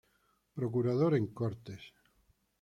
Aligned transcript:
Procurador 0.59 1.13
en 1.19 1.27
Cortes. 1.27 1.83